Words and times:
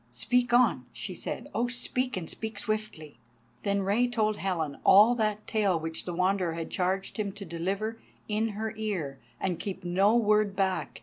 "Speak 0.09 0.51
on," 0.51 0.87
she 0.93 1.13
said. 1.13 1.47
"Oh, 1.53 1.67
speak, 1.67 2.17
and 2.17 2.27
speak 2.27 2.57
swiftly." 2.57 3.19
Then 3.61 3.83
Rei 3.83 4.07
told 4.07 4.37
Helen 4.37 4.79
all 4.83 5.13
that 5.13 5.45
tale 5.45 5.79
which 5.79 6.05
the 6.05 6.13
Wanderer 6.15 6.53
had 6.53 6.71
charged 6.71 7.17
him 7.17 7.31
to 7.33 7.45
deliver 7.45 8.01
in 8.27 8.47
her 8.57 8.73
ear, 8.77 9.19
and 9.39 9.59
keep 9.59 9.83
no 9.83 10.15
word 10.15 10.55
back. 10.55 10.99